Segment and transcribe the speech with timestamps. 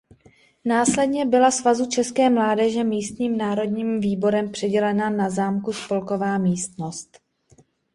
[0.65, 7.19] Následně byla Svazu české mládeže místním národním výborem přidělena na zámku spolková místnost.